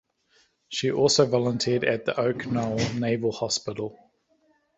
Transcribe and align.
She 0.67 0.89
also 0.91 1.27
volunteered 1.27 1.83
at 1.83 2.05
the 2.05 2.19
Oak 2.19 2.47
Knoll 2.47 2.79
Naval 2.95 3.31
Hospital. 3.31 3.99